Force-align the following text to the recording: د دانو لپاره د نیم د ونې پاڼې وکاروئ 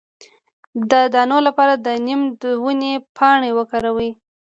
د 0.91 0.93
دانو 1.13 1.37
لپاره 1.47 1.73
د 1.85 1.87
نیم 2.05 2.21
د 2.41 2.43
ونې 2.63 2.93
پاڼې 3.17 3.51
وکاروئ 3.57 4.11